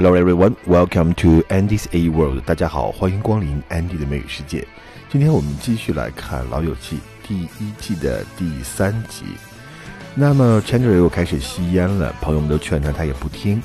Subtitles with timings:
[0.00, 2.44] Hello everyone, welcome to Andy's A World。
[2.46, 4.64] 大家好，欢迎光临 Andy 的美语世界。
[5.10, 9.24] 今天我们继续来看《老友记》第一季的第三集。
[10.14, 13.60] 那么 Chandler 又开始吸烟了，朋友们都劝他，他也不听。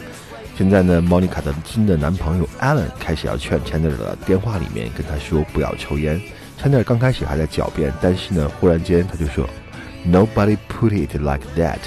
[0.57, 6.19] 现在呢，Monica 的新的男朋友 Alan 开始要劝 Chandler 的电话里面跟他说不要抽烟。
[6.59, 9.47] Chandler 刚开始还在狡辩，但是呢，忽然间他就说
[10.03, 11.77] ，Nobody put it like that，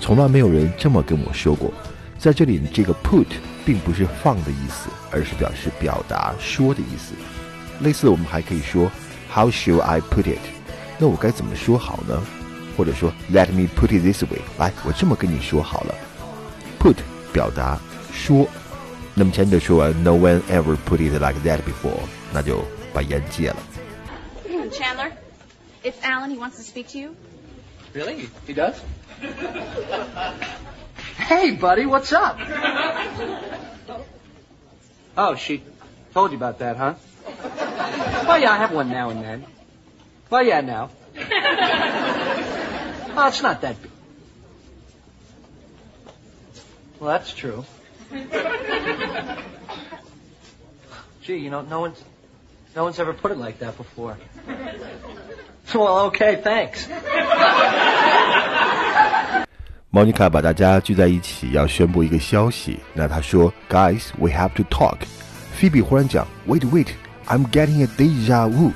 [0.00, 1.72] 从来没有人这么跟我说过。
[2.19, 3.27] 在这里，这个 put
[3.65, 7.13] 并不是放的意思，而是表示表达说的意思。
[7.81, 8.91] 类似，我们还可以说
[9.31, 10.39] How should I put it？
[10.97, 12.23] 那我该怎么说好呢？
[12.77, 14.41] 或者说 Let me put it this way。
[14.57, 15.95] 来，我这么跟你说好了。
[16.79, 16.97] Put
[17.33, 17.79] 表达
[18.13, 18.47] 说。
[19.17, 22.01] 那么前面说完 No one ever put it like that before，
[22.33, 23.57] 那就把烟戒了。
[24.71, 25.11] Chandler,
[25.83, 26.29] it's Alan.
[26.31, 27.15] He wants to speak to you.
[27.93, 28.27] Really?
[28.45, 28.73] He does?
[31.30, 32.40] Hey, buddy, what's up?
[35.16, 35.62] Oh, she
[36.12, 36.96] told you about that, huh?
[38.26, 39.46] Well, yeah, I have one now and then.
[40.28, 40.90] Well, yeah, now.
[43.16, 43.92] Oh, it's not that big.
[46.98, 47.64] Well, that's true.
[51.22, 52.02] Gee, you know, no one's
[52.74, 54.18] no one's ever put it like that before.
[55.72, 56.88] Well, okay, thanks.
[59.92, 62.78] 莫妮卡把大家聚在一起，要宣布一个消息。
[62.94, 64.94] 那她说：“Guys, we have to talk。”
[65.58, 66.86] Phoebe 忽然讲：“Wait, wait,
[67.26, 68.70] I'm getting a deja vu。”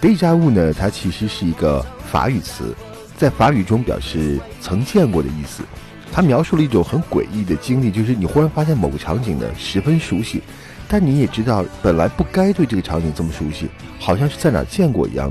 [0.00, 2.74] deja vu 呢，它其实是一个法语词，
[3.18, 5.62] 在法语中表示曾见过的意思。
[6.10, 10.42] 它描述了一种很诡异的经历，就是你忽然发现某个场景呢十分熟悉，
[10.88, 15.30] 但你也知道本来不该对这个场景这么熟悉，好像是在哪见过一样。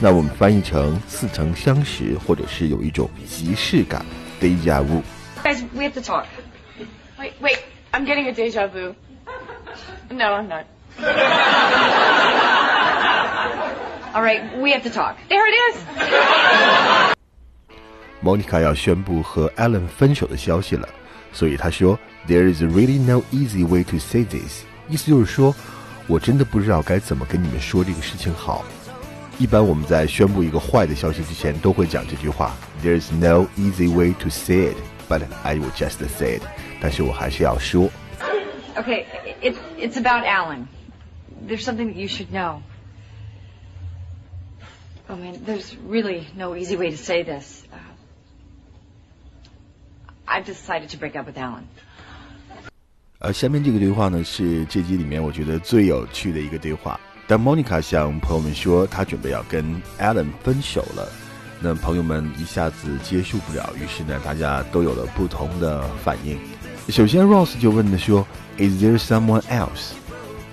[0.00, 4.04] 那我们翻译成似曾相识，或者是有一种即视感。
[4.43, 5.03] deja vu.
[5.43, 6.25] Guys, we have to talk.
[7.17, 7.59] Wait, wait.
[7.91, 8.93] I'm getting a deja vu.
[10.11, 10.65] No, I'm not.
[14.13, 15.17] All right, we have to talk.
[15.29, 15.77] There it is.
[18.21, 20.89] Monica 要宣布和 Alan 分手的消息了，
[21.31, 25.55] 所以她说：“There is really no easy way to say this。”意思就是说，
[26.07, 28.65] 我真的不知道该怎么跟你们说这个事情好。
[29.37, 32.51] 一般我们在宣布一个坏的消息之前，都会讲这句话：“
[32.83, 36.43] There's no easy way to say it, but I will just say it。”
[36.81, 37.89] 但是我还是要说。
[38.75, 39.05] Okay,
[39.41, 40.67] it's it's about Alan.
[41.47, 42.61] There's something that you should know.
[45.07, 47.63] Oh man, there's really no easy way to say this.
[47.73, 47.77] Uh,
[50.27, 51.63] I've decided to break up with Alan.
[53.19, 56.99] 呃，下面这个对话呢，是这集里面我觉得最有趣的一个对话。
[57.26, 59.64] 当 Monica 向朋友们说她准备要跟
[59.98, 61.08] Alan 分手了，
[61.60, 66.38] 那朋友们一下子接受不了，于是呢，大家都有了不同的反应。
[66.90, 68.26] 首先，Ross 就问的说
[68.58, 69.92] ：“Is there someone else?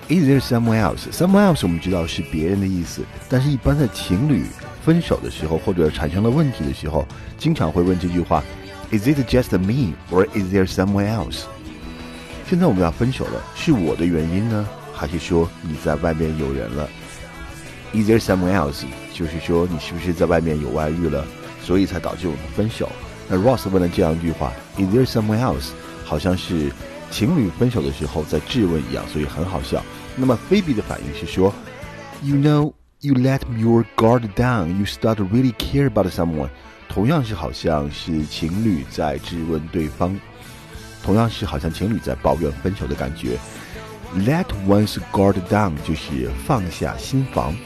[0.08, 1.12] Is there someone else?
[1.12, 4.46] Someone else 我们知道是别人的意思，但是一般的情侣
[4.82, 7.06] 分手的时候或者产生了问题的时候，
[7.36, 8.42] 经常会问这句话
[8.90, 11.42] ：Is it just me, or is there someone else？
[12.48, 14.66] 现在我们要分手了，是我的原因呢？
[15.02, 16.88] 还是说你在外面有人了
[17.92, 18.84] ？Is there someone else？
[19.12, 21.26] 就是说你是不是在外面有外遇了，
[21.60, 22.88] 所以才导致我们分手？
[23.28, 25.70] 那 Ross 问了这样一句话：Is there someone else？
[26.04, 26.70] 好像是
[27.10, 29.82] 情侣分手的时候在质问一样，所以很好笑。
[30.14, 31.52] 那么 Phoebe 的反应是说
[32.22, 34.78] ：You know, you let your guard down.
[34.78, 36.50] You start to really care about someone.
[36.88, 40.16] 同样是好像是情侣在质问对方，
[41.02, 43.36] 同样是好像情侣在抱怨分手的感觉。
[44.14, 47.56] Let one's guard down 就是放下心防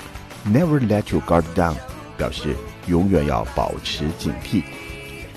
[0.46, 1.74] ，Never let your guard down
[2.16, 2.54] 表示
[2.86, 4.62] 永远要保持警惕。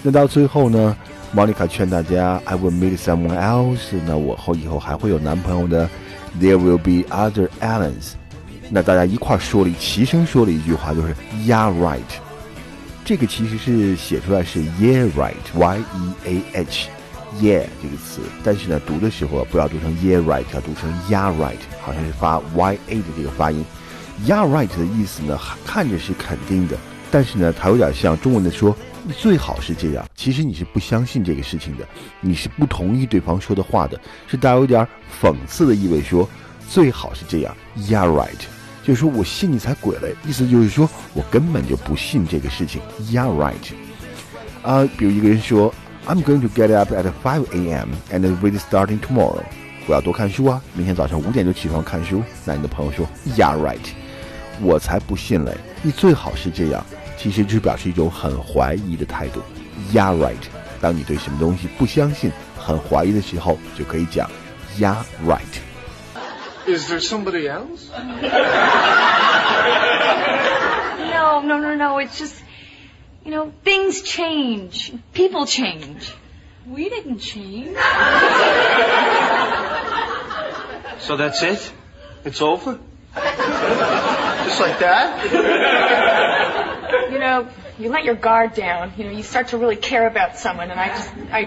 [0.04, 0.96] 那到最后呢
[1.36, 3.96] ，Monica 劝大家，I will meet someone else。
[4.06, 5.90] 那我后以后还会有男朋友的
[6.40, 8.12] ，There will be other Allens。
[8.70, 12.02] 那大家一块说了，齐声说了一句话，就是 Yeah right。
[13.04, 16.90] 这个其实是写出来是 Yeah right，Y E A H。
[17.38, 23.64] Yeah 这个词，但是呢，读的时候不要读成 yeah right，要读成 yeah right，好像是发 y a 的这个发音。
[24.26, 26.76] yeah right 的意思呢，看着是肯定的，
[27.12, 28.76] 但是呢，它有点像中文的说
[29.18, 30.06] 最好是这样。
[30.16, 31.88] 其实你是不相信这个事情的，
[32.20, 34.86] 你是不同意对方说的话的，是带有点
[35.22, 36.28] 讽刺的意味，说
[36.68, 37.56] 最好是这样。
[37.78, 38.42] yeah right
[38.84, 42.82] 就是说我信你才鬼嘞，意思就是说我根本就不信这个事情。
[43.12, 43.54] yeah right
[44.64, 45.74] 啊，比如一个人说。
[46.09, 47.91] I'm going to get up at 5 a.m.
[48.13, 49.43] and read starting tomorrow。
[49.87, 52.23] 我要多看书啊，明天早上五点就起床看书。
[52.45, 53.07] 那你的朋友说，
[53.37, 53.79] Yeah right，
[54.61, 55.57] 我才不信嘞。
[55.83, 56.85] 你最好是这样，
[57.17, 59.41] 其实只表示一种很怀疑的态度。
[59.93, 60.37] Yeah right，
[60.81, 64.31] 当你对什么东西不相信、很怀疑的时候，就可以讲
[64.79, 65.39] Yeah, right.
[66.67, 67.91] Is there somebody else?
[71.13, 72.01] No, no, no, no.
[72.01, 72.43] It's just,
[73.30, 74.92] you know, things change.
[75.14, 76.12] People change.
[76.66, 77.78] We didn't change.
[81.02, 81.72] So that's it?
[82.26, 82.80] It's over?
[83.14, 85.28] Just like that?
[87.12, 87.48] You know,
[87.78, 88.94] you let your guard down.
[88.98, 91.42] You know, you start to really care about someone, and I just, I.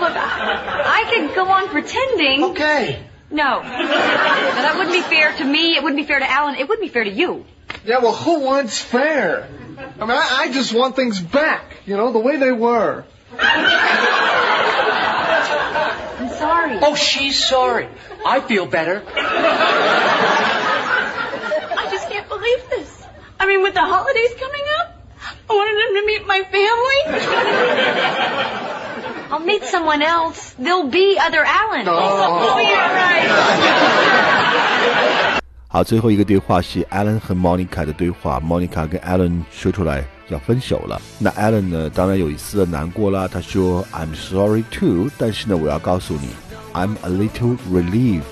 [0.00, 2.44] Look, I, I could go on pretending.
[2.52, 3.04] Okay.
[3.30, 3.60] No.
[3.60, 3.68] no.
[3.68, 5.76] That wouldn't be fair to me.
[5.76, 6.54] It wouldn't be fair to Alan.
[6.54, 7.44] It wouldn't be fair to you.
[7.84, 9.48] Yeah, well, who wants fair?
[9.78, 13.04] I mean, I, I just want things back, you know, the way they were.
[16.18, 16.78] I'm sorry.
[16.82, 17.88] Oh, she's sorry.
[18.26, 19.02] I feel better.
[21.76, 23.04] I just can't believe this.
[23.38, 24.96] I mean, with the holidays coming up,
[25.48, 27.00] I wanted him to meet my family.
[29.30, 30.54] I'll meet someone else.
[30.58, 31.86] There'll be other Alan.
[31.86, 31.94] Oh.
[31.94, 33.27] oh, yeah, right.
[35.78, 38.40] 好，最后一个对话是 Alan 和 Monica 的对话。
[38.40, 41.00] Monica 跟 Alan 说出来要分手了。
[41.20, 43.28] 那 Alan 呢，当然有一丝的难过啦。
[43.28, 46.30] 他说 I'm sorry too，但是呢，我要告诉你
[46.72, 48.22] ，I'm a little relieved。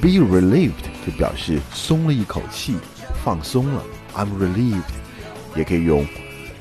[0.00, 2.76] Be relieved 就表示松了一口气，
[3.24, 3.82] 放松了。
[4.14, 4.82] I'm relieved，
[5.56, 6.06] 也可以用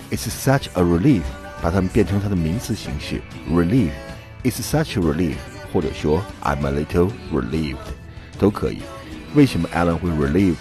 [0.10, 1.22] It's such a relief，
[1.62, 3.92] 把它们变成它的名词形式 relief。
[4.44, 5.36] It's such a relief，
[5.72, 7.76] 或者说 I'm a little relieved，
[8.40, 8.80] 都可以。
[9.35, 10.57] 为什么 Alan 会 relieved？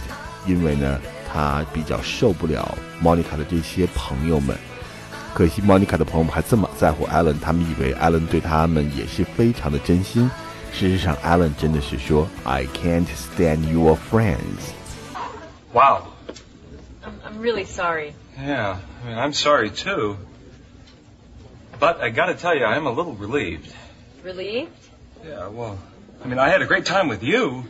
[0.45, 0.99] 因为呢，
[1.31, 4.55] 他比较受不了 Monica 的这些朋友们。
[5.33, 10.29] 可惜 Monica 的朋友们还这么在乎 Alan，他们以为 Alan 对他们也是非常的真心。
[10.71, 14.73] 事实上，Alan 真的是说 I can't stand your friends。
[15.73, 16.03] Wow.
[17.03, 18.13] I'm, I'm really sorry.
[18.37, 20.17] Yeah, I mean, I'm sorry too.
[21.79, 23.73] But I gotta tell you, I am a little relieved.
[24.23, 24.71] Relieved?
[25.25, 25.77] Yeah, well,
[26.23, 27.65] I mean, I had a great time with you.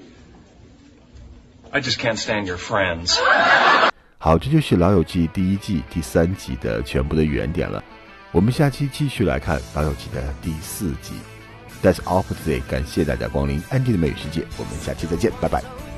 [1.72, 3.16] I just can't stand your friends.
[4.18, 7.82] 好，这就是《老友记》第一季第三集的全部的原点了。
[8.32, 11.14] 我们下期继续来看《老友记》的第四集。
[11.82, 15.89] That's all for today，感谢大家光临安迪的美语世界，我们下期再见，拜拜。